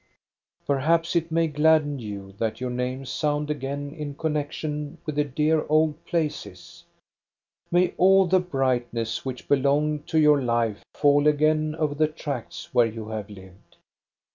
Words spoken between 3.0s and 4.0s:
sound again